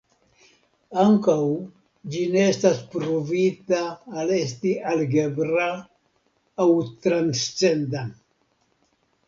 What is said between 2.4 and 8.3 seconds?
estas pruvita al esti algebra aŭ transcenda.